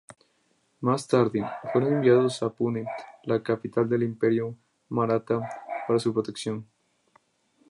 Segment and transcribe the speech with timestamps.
[0.79, 2.87] Más tarde, fueron enviados a Pune,
[3.21, 4.55] la capital del Imperio
[4.89, 5.47] Maratha,
[5.87, 6.65] para su protección.